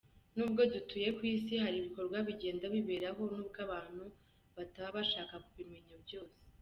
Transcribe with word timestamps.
Nubwo 0.35 0.61
dutuye 0.73 1.09
ku 1.17 1.21
isi 1.35 1.53
hari 1.63 1.75
ibikorwa 1.79 2.17
bigenda 2.27 2.65
biberaho 2.73 3.21
nubwo 3.33 3.57
abantu 3.67 4.03
batabashaka 4.55 5.33
kubimenya 5.45 5.95
byose. 6.05 6.37